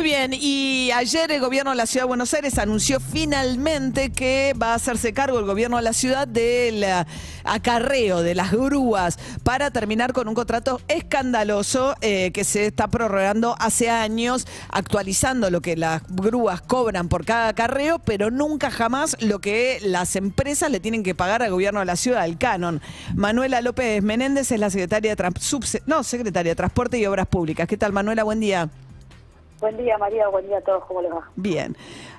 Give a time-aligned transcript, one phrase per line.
[0.00, 4.54] Muy bien, y ayer el gobierno de la Ciudad de Buenos Aires anunció finalmente que
[4.54, 7.04] va a hacerse cargo el gobierno de la ciudad del eh,
[7.44, 13.56] acarreo de las grúas para terminar con un contrato escandaloso eh, que se está prorrogando
[13.58, 19.40] hace años, actualizando lo que las grúas cobran por cada acarreo, pero nunca jamás lo
[19.40, 22.80] que las empresas le tienen que pagar al gobierno de la ciudad, el canon.
[23.14, 25.14] Manuela López Menéndez es la secretaria
[25.84, 27.68] no, secretaria de Transporte y Obras Públicas.
[27.68, 28.24] ¿Qué tal, Manuela?
[28.24, 28.70] Buen día.
[29.60, 30.26] Buen día, María.
[30.28, 30.84] Buen día a todos.
[30.86, 31.28] ¿Cómo les va?
[31.36, 31.76] Bien.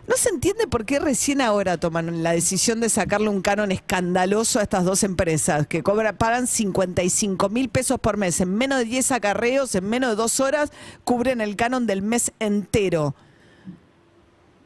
[0.08, 4.60] No se entiende por qué recién ahora toman la decisión de sacarle un canon escandaloso
[4.60, 8.40] a estas dos empresas que cobran, pagan 55 mil pesos por mes.
[8.42, 10.72] En menos de 10 acarreos, en menos de dos horas,
[11.04, 13.16] cubren el canon del mes entero.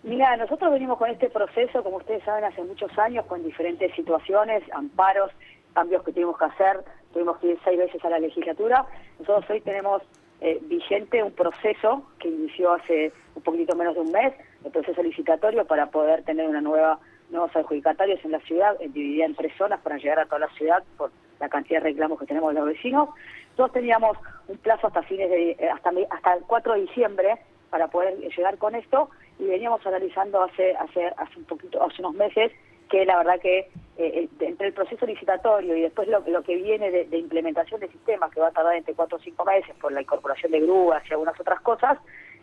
[0.04, 4.64] Mira, nosotros venimos con este proceso, como ustedes saben, hace muchos años, con diferentes situaciones,
[4.74, 5.32] amparos,
[5.74, 6.84] cambios que tuvimos que hacer.
[7.14, 8.86] Tuvimos que ir seis veces a la legislatura.
[9.20, 10.02] Nosotros hoy tenemos
[10.42, 14.34] eh, vigente un proceso que inició hace un poquito menos de un mes,
[14.64, 19.26] el proceso licitatorio para poder tener una nueva nuevos adjudicatarios en la ciudad, eh, dividida
[19.26, 22.26] en tres zonas para llegar a toda la ciudad por la cantidad de reclamos que
[22.26, 23.10] tenemos de los vecinos.
[23.56, 27.38] Todos teníamos un plazo hasta fines de eh, hasta hasta el 4 de diciembre
[27.70, 32.14] para poder llegar con esto y veníamos analizando hace hace hace un poquito hace unos
[32.14, 32.52] meses
[32.90, 36.56] que la verdad que eh, eh, entre el proceso licitatorio y después lo, lo que
[36.56, 39.74] viene de, de implementación de sistemas que va a tardar entre cuatro o cinco meses
[39.80, 41.98] por la incorporación de grúas y algunas otras cosas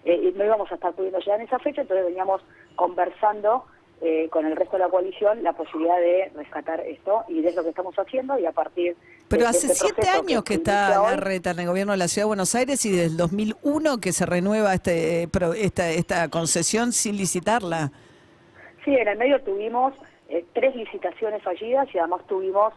[0.04, 2.42] eh, no íbamos a estar pudiendo llegar en esa fecha entonces veníamos
[2.74, 3.64] conversando
[4.00, 7.62] eh, con el resto de la coalición la posibilidad de rescatar esto y es lo
[7.62, 8.96] que estamos haciendo y a partir
[9.28, 12.08] Pero de hace este siete años que está hoy, Larreta en el gobierno de la
[12.08, 16.28] Ciudad de Buenos Aires y desde el 2001 que se renueva este, pro- esta, esta
[16.30, 17.92] concesión sin licitarla.
[18.84, 19.94] Sí, en el medio tuvimos
[20.33, 22.72] eh, tres licitaciones fallidas y además tuvimos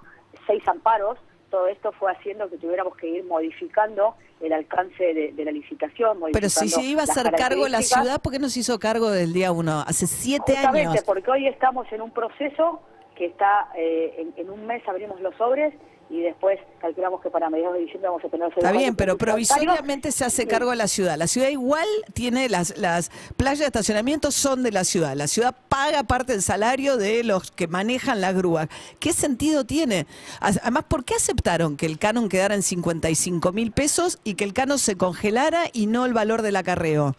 [0.46, 1.18] seis amparos.
[1.50, 6.20] Todo esto fue haciendo que tuviéramos que ir modificando el alcance de, de la licitación.
[6.34, 9.10] Pero si se iba a hacer cargo la ciudad, ¿por qué no se hizo cargo
[9.10, 9.84] del día uno?
[9.88, 11.04] Hace siete Justamente años.
[11.06, 12.82] porque hoy estamos en un proceso
[13.16, 15.74] que está, eh, en, en un mes abrimos los sobres
[16.10, 20.12] y después calculamos que para mediados de diciembre vamos a tener Está bien, pero provisoriamente
[20.12, 21.18] se hace cargo de la ciudad.
[21.18, 25.16] La ciudad igual tiene las, las playas de estacionamiento son de la ciudad.
[25.16, 28.68] La ciudad paga parte del salario de los que manejan la grúa.
[29.00, 30.06] ¿Qué sentido tiene?
[30.40, 34.54] Además, ¿por qué aceptaron que el canon quedara en 55 mil pesos y que el
[34.54, 37.16] canon se congelara y no el valor del acarreo?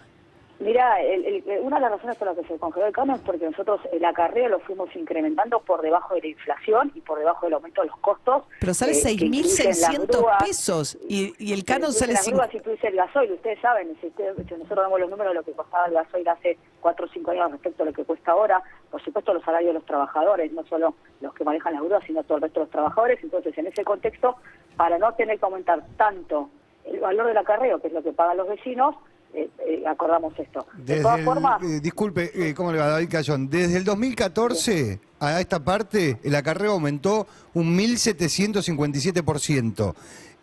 [0.59, 3.22] Mira, el- el- una de las razones por las que se congeló el canon es
[3.22, 7.44] porque nosotros el acarreo lo fuimos incrementando por debajo de la inflación y por debajo
[7.44, 8.44] del aumento de los costos.
[8.61, 12.25] Pero sale eh, que incluyen las 6.600 grúas, pesos y, y el canon sale las
[12.25, 12.39] 5.
[12.39, 13.33] grúas, incluye el gasoil.
[13.33, 16.27] Ustedes saben, si, ustedes- si nosotros damos los números de lo que costaba el gasoil
[16.28, 19.71] hace 4 o 5 años respecto a lo que cuesta ahora, por supuesto los salarios
[19.71, 22.65] de los trabajadores, no solo los que manejan las grúas, sino todo el resto de
[22.65, 23.22] los trabajadores.
[23.22, 24.37] Entonces, en ese contexto,
[24.78, 26.49] para no tener que aumentar tanto
[26.87, 28.95] el valor del acarreo, que es lo que pagan los vecinos,
[29.36, 30.66] eh, eh, acordamos esto.
[30.76, 33.48] De todas el- formas, eh, disculpe, eh, ¿cómo le va David Cayón?
[33.48, 39.94] Desde el 2014 a esta parte, el acarreo aumentó un 1.757%.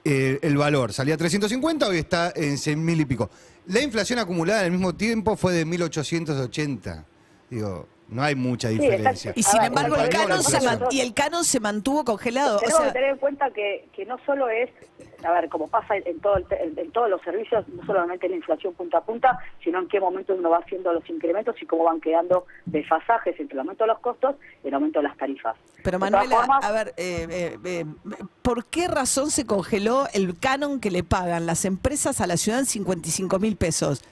[0.06, 3.30] Eh, el valor salía a 350, hoy está en 100.000 y pico.
[3.68, 7.06] La inflación acumulada en el mismo tiempo fue de 1.880.
[7.50, 9.32] Digo, no hay mucha Sí, diferencia.
[9.36, 12.58] Y sin ver, embargo, el canon, se nosotros- man- y el canon se mantuvo congelado.
[12.58, 14.70] O Tenemos sea, que tener en cuenta que, que no solo es,
[15.24, 18.74] a ver, como pasa en, todo el en, todos los servicios, no solamente la inflación
[18.74, 22.02] punta a punta, sino en qué momento uno va haciendo los incrementos y cómo van
[22.02, 25.56] quedando desfasajes entre el aumento de los costos y el aumento de las tarifas.
[25.84, 27.86] Pero De Manuela, formas, a ver, eh, eh, eh,
[28.42, 32.60] ¿por qué razón se congeló el canon que le pagan las empresas a la ciudad
[32.60, 34.04] en 55 mil pesos?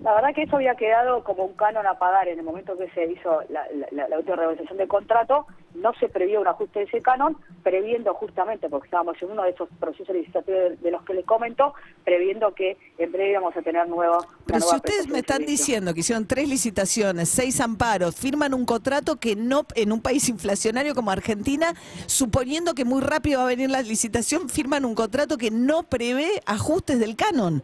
[0.00, 2.90] La verdad que eso había quedado como un canon a pagar en el momento que
[2.90, 5.46] se hizo la, la, la, la última realización del contrato.
[5.74, 9.50] No se previó un ajuste de ese canon, previendo justamente, porque estábamos en uno de
[9.50, 11.74] esos procesos licitatorios de los que les comento,
[12.04, 14.18] previendo que en breve íbamos a tener nuevo.
[14.18, 18.54] una Pero si nueva ustedes me están diciendo que hicieron tres licitaciones, seis amparos, firman
[18.54, 21.74] un contrato que no, en un país inflacionario como Argentina,
[22.06, 26.28] suponiendo que muy rápido va a venir la licitación, firman un contrato que no prevé
[26.46, 27.62] ajustes del canon.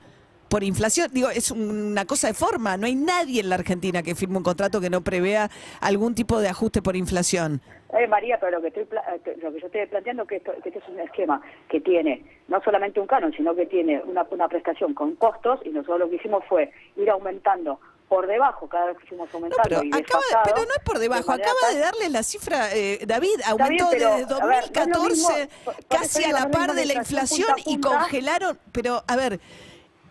[0.50, 2.76] Por inflación, digo, es una cosa de forma.
[2.76, 5.48] No hay nadie en la Argentina que firme un contrato que no prevea
[5.80, 7.60] algún tipo de ajuste por inflación.
[7.96, 10.50] Eh, María, pero lo que, estoy eh, lo que yo estoy planteando es que, esto,
[10.60, 14.26] que este es un esquema que tiene no solamente un canon, sino que tiene una,
[14.28, 18.86] una prestación con costos y nosotros lo que hicimos fue ir aumentando por debajo cada
[18.86, 21.78] vez que fuimos No, aumentando pero, y acaba, pero no es por debajo, acaba de
[21.78, 25.10] darle la cifra, eh, David, bien, aumentó pero, desde a ver, no es lo 2014
[25.10, 25.28] mismo,
[25.64, 29.04] por- por casi a la par de la la inflación punta a y congelaron, pero
[29.06, 29.38] a ver,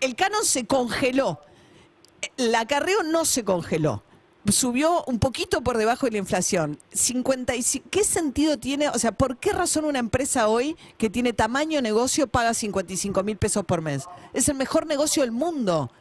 [0.02, 1.40] el canon se congeló,
[2.38, 4.04] el acarreo no se congeló.
[4.50, 6.80] subió un poquito por debajo de la inflación.
[6.90, 8.90] 55, ¿Qué sentido tiene?
[8.90, 13.38] O sea, ¿por qué razón una empresa hoy que tiene tamaño negocio paga 55 mil
[13.38, 14.08] pesos por mes?
[14.34, 15.92] Es el mejor negocio del mundo.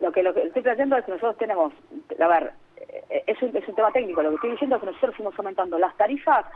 [0.00, 1.72] Lo que, lo que estoy planteando es que nosotros tenemos,
[2.18, 2.52] a ver,
[3.10, 5.38] eh, es un, es un tema técnico, lo que estoy diciendo es que nosotros fuimos
[5.38, 6.46] aumentando las tarifas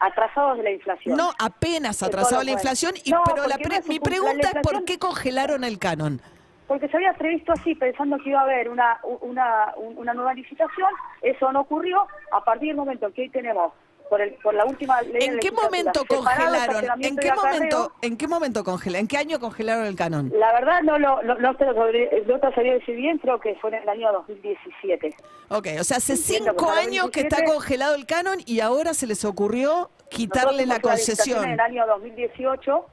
[0.00, 1.16] atrasados de la inflación.
[1.16, 4.98] No, apenas atrasado la inflación, y, No, pero la pre- mi pregunta es ¿por qué
[4.98, 6.20] congelaron el canon?
[6.66, 10.34] Porque se había previsto así, pensando que iba a haber una, una, un- una nueva
[10.34, 10.88] licitación,
[11.22, 12.06] eso no ocurrió.
[12.32, 13.72] A partir del momento que hoy tenemos,
[14.08, 16.84] por, el, por la última ley ¿En qué momento congelaron?
[17.00, 19.00] ¿En qué momento, ¿En qué momento congelaron?
[19.00, 20.32] ¿En qué año congelaron el canon?
[20.36, 23.38] La verdad no lo no, no te lo sabría, no te sabría decir bien, creo
[23.40, 25.14] que fue en el año 2017.
[25.48, 28.94] Ok, o sea, hace Entiendo cinco años que está 2017 congelado el canon y ahora
[28.94, 31.44] se les ocurrió quitarle la concesión.
[31.44, 32.86] En el año 2018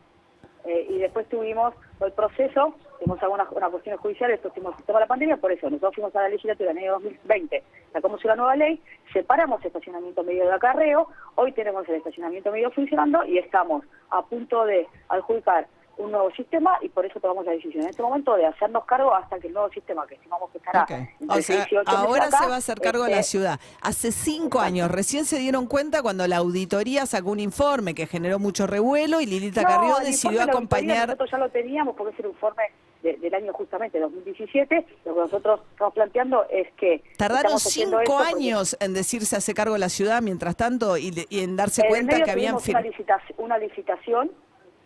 [0.65, 5.07] eh, y después tuvimos el proceso, tuvimos algunas unas cuestiones judiciales, después tuvimos el la
[5.07, 7.63] pandemia, por eso nosotros fuimos a la legislatura en el año 2020,
[7.93, 8.81] sacamos una nueva ley,
[9.13, 14.65] separamos estacionamiento medio de acarreo, hoy tenemos el estacionamiento medio funcionando y estamos a punto
[14.65, 18.45] de adjudicar un nuevo sistema y por eso tomamos la decisión en este momento de
[18.45, 20.91] hacernos cargo hasta que el nuevo sistema que estimamos que estará Ok.
[20.91, 23.11] entre O sea, 6 y 8 meses ahora acá, se va a hacer cargo de
[23.11, 23.59] la este, ciudad.
[23.81, 28.39] Hace cinco años, recién se dieron cuenta cuando la auditoría sacó un informe que generó
[28.39, 31.07] mucho revuelo y Lilita No, Carrió decidió de acompañar.
[31.07, 32.63] Nosotros ya lo teníamos porque es el informe
[33.01, 34.85] de- del año justamente 2017.
[35.05, 37.03] Lo que nosotros estamos planteando es que.
[37.17, 40.97] Tardaron cinco esto porque años en decir se hace cargo de la ciudad mientras tanto
[40.97, 44.31] y, y en darse en cuenta que habían una, licitación, una licitación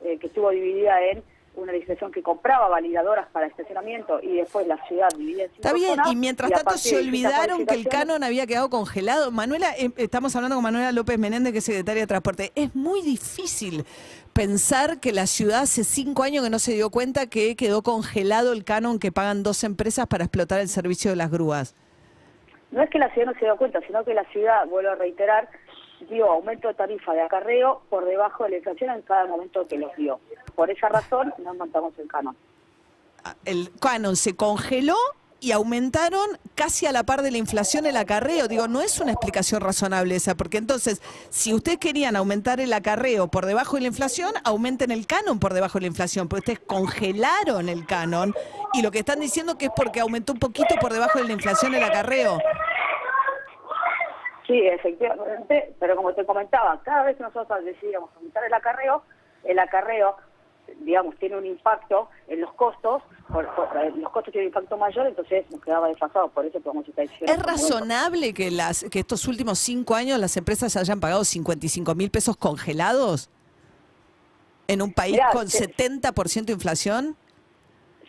[0.04, 1.24] eh, que estuvo dividida en
[1.56, 5.74] una licitación que compraba validadoras para estacionamiento y después la ciudad dividida en cinco Está
[5.74, 9.32] bien, zonas, y mientras tanto se olvidaron que el canon había quedado congelado.
[9.32, 12.52] Manuela, eh, estamos hablando con Manuela López Menéndez, que es secretaria de Transporte.
[12.56, 13.84] Es muy difícil
[14.34, 18.54] pensar que la ciudad hace cinco años que no se dio cuenta que quedó congelado
[18.54, 21.76] el canon que pagan dos empresas para explotar el servicio de las grúas.
[22.72, 24.96] No es que la ciudad no se dio cuenta, sino que la ciudad, vuelvo a
[24.96, 25.50] reiterar,
[26.08, 29.78] dio aumento de tarifa de acarreo por debajo de la inflación en cada momento que
[29.78, 30.20] los dio.
[30.56, 32.36] Por esa razón no montamos el canon.
[33.24, 34.96] Ah, El canon se congeló
[35.42, 38.48] y aumentaron casi a la par de la inflación el acarreo.
[38.48, 43.28] Digo, no es una explicación razonable esa, porque entonces, si ustedes querían aumentar el acarreo
[43.28, 46.68] por debajo de la inflación, aumenten el canon por debajo de la inflación, porque ustedes
[46.68, 48.34] congelaron el canon
[48.74, 51.34] y lo que están diciendo que es porque aumentó un poquito por debajo de la
[51.34, 52.40] inflación el acarreo.
[54.50, 59.04] Sí, efectivamente, pero como te comentaba, cada vez que nosotros decidíamos aumentar el acarreo,
[59.44, 60.16] el acarreo,
[60.80, 64.76] digamos, tiene un impacto en los costos, por- por- eh, los costos tienen un impacto
[64.76, 67.30] mayor, entonces nos quedaba desfasado, por eso tomamos esta decisión.
[67.30, 72.10] ¿Es razonable que, las, que estos últimos cinco años las empresas hayan pagado 55 mil
[72.10, 73.30] pesos congelados
[74.68, 77.16] en un país Mirá, con te- 70% de inflación?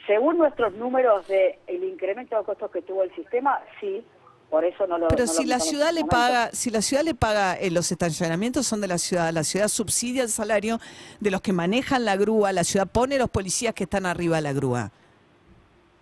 [0.06, 4.04] Según nuestros números de el incremento de costos que tuvo el sistema, sí,
[4.50, 6.82] por eso no lo Pero no lo si la ciudad ese le paga, si la
[6.82, 10.80] ciudad le paga eh, los estacionamientos son de la ciudad, la ciudad subsidia el salario
[11.20, 14.42] de los que manejan la grúa, la ciudad pone los policías que están arriba de
[14.42, 14.90] la grúa.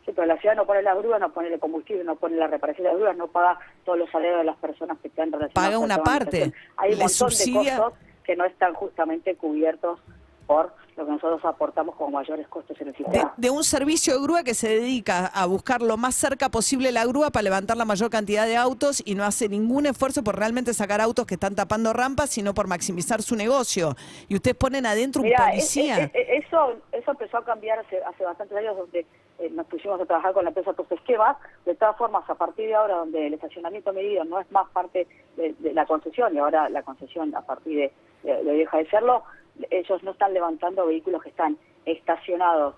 [0.06, 2.46] Sí, pero la ciudad no pone las grúas, no pone el combustible, no pone la
[2.46, 5.52] reparación de las grúas, no paga todos los salarios de las personas que están relacionadas
[5.70, 6.52] Paga una parte.
[6.78, 10.00] Hay un montón subsidia- de costos que no están justamente cubiertos
[10.46, 13.32] por lo que nosotros aportamos como mayores costos en el De, sistema.
[13.36, 17.06] de un servicio de grúa que se dedica a buscar lo más cerca posible la
[17.06, 20.74] grúa para levantar la mayor cantidad de autos y no hace ningún esfuerzo por realmente
[20.74, 23.94] sacar autos que están tapando rampas, sino por maximizar su negocio.
[24.28, 25.98] Y ustedes ponen adentro un Mirá, es- policía.
[25.98, 29.06] es- es- eso, eso empezó a cambiar hace, hace bastantes años donde
[29.40, 31.36] eh, nos pusimos a trabajar con la empresa Tus Esquemas.
[31.64, 35.06] De todas formas, a partir de ahora, donde el estacionamiento medido no es más parte
[35.36, 37.92] de, de la concesión, y ahora la concesión a partir de,
[38.24, 39.22] de- de deja de serlo,
[39.70, 42.74] ellos no están levantando vehículos que están estacionados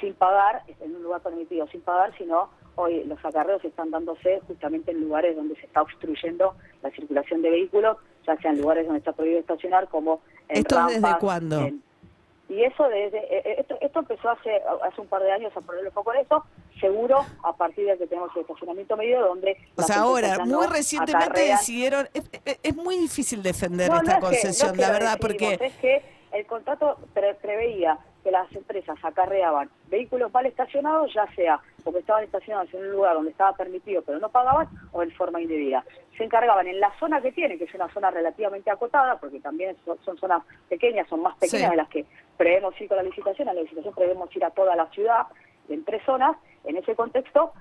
[0.00, 4.90] sin pagar, en un lugar permitido sin pagar, sino hoy los acarreos están dándose justamente
[4.90, 8.98] en lugares donde se está obstruyendo la circulación de vehículos, ya sea en lugares donde
[8.98, 11.60] está prohibido estacionar, como en ¿Esto desde rampas, cuándo?
[11.60, 11.82] en-
[12.46, 15.60] y eso desde eh, eh, esto, esto empezó hace hace un par de años a
[15.62, 16.44] ponerle foco en eso,
[16.78, 21.26] seguro a partir de que tenemos el estacionamiento medio donde O sea, ahora, muy recientemente
[21.40, 22.24] acarrean- decidieron, es,
[22.62, 25.18] es- muy difícil defender No, no esta es que- no es concesión, que la verdad,
[25.18, 25.58] porque...
[25.58, 26.02] es que
[26.34, 32.24] el contrato pre- preveía que las empresas acarreaban vehículos mal estacionados, ya sea porque estaban
[32.24, 35.84] estacionados en un lugar donde estaba permitido pero no pagaban o en forma indebida.
[36.16, 39.76] Se encargaban en la zona que tiene, que es una zona relativamente acotada, porque también
[39.84, 41.70] son, son zonas pequeñas, son más pequeñas Sí.
[41.70, 42.04] de las que
[42.36, 43.48] prevemos ir con la licitación.
[43.48, 45.26] A la licitación prevemos ir a toda la ciudad
[45.68, 46.36] en tres zonas.
[46.64, 47.52] En ese contexto,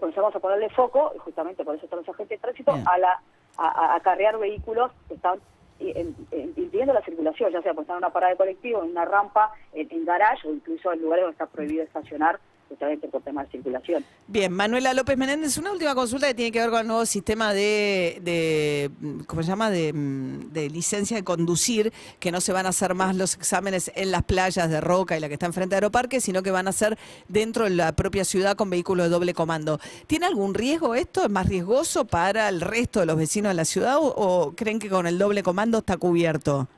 [0.00, 2.84] comenzamos a ponerle foco, y justamente por eso están los agentes de tránsito, Bien.
[2.88, 3.20] a la
[3.58, 5.38] a, a acarrear vehículos que están
[5.78, 9.88] impidiendo la circulación, ya sea estar en una parada de colectivo, en una rampa, en,
[9.90, 14.04] en garage o incluso en lugares donde está prohibido estacionar justamente por temas de circulación.
[14.26, 17.52] Bien, Manuela López Menéndez, una última consulta que tiene que ver con el nuevo sistema
[17.52, 18.90] de, de
[19.26, 22.94] ¿cómo se llama?, de, mm, de licencia de conducir, que no se van a hacer
[22.94, 26.20] más los exámenes en las playas de Roca y la que está enfrente de Aeroparque,
[26.20, 29.78] sino que van a ser dentro de la propia ciudad con vehículos de doble comando.
[30.06, 31.24] ¿Tiene algún riesgo esto?
[31.24, 34.88] ¿Es más riesgoso para el resto de los vecinos de la ciudad o creen que
[34.88, 36.68] con el doble comando está cubierto?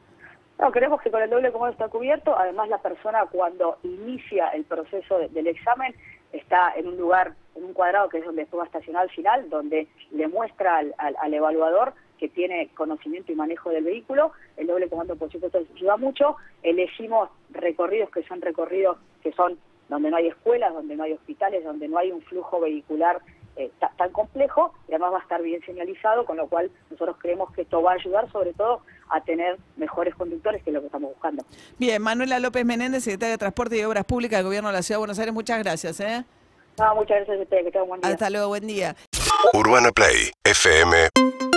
[0.58, 2.36] No, creemos que con el doble comando está cubierto.
[2.36, 5.94] Además, la persona cuando inicia el proceso de- del examen
[6.32, 9.86] está en un lugar, en un cuadrado que es donde estuvo estacionado al final, donde
[10.10, 14.32] le muestra al, al- al evaluador que tiene conocimiento y manejo del vehículo.
[14.56, 16.36] El doble comando, por supuesto, ayuda mucho.
[16.64, 21.64] Elegimos recorridos que son recorridos que son donde no hay escuelas, donde no hay hospitales,
[21.64, 23.20] donde no hay un flujo vehicular
[23.56, 27.16] eh, ta- tan complejo y además va a estar bien señalizado, con lo cual nosotros
[27.18, 30.80] creemos que esto va a ayudar sobre todo a tener mejores conductores, que es lo
[30.80, 31.44] que estamos buscando.
[31.78, 34.96] Bien, Manuela López Menéndez, secretaria de Transporte y Obras Públicas del Gobierno de la Ciudad
[34.96, 36.00] de Buenos Aires, muchas gracias.
[36.00, 36.24] ¿eh?
[36.78, 38.10] No, muchas gracias a ustedes, que tengan un buen día.
[38.10, 38.96] Hasta luego, buen día.
[39.52, 41.47] UrbanaPlayFM.com